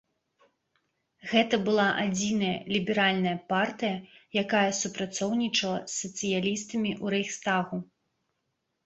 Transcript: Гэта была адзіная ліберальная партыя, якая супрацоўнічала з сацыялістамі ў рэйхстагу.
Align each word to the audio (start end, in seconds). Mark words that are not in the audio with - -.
Гэта 1.33 1.55
была 1.67 1.83
адзіная 2.03 2.53
ліберальная 2.75 3.33
партыя, 3.53 3.97
якая 4.43 4.63
супрацоўнічала 4.79 5.77
з 5.93 5.95
сацыялістамі 6.01 6.91
ў 7.03 7.13
рэйхстагу. 7.17 7.77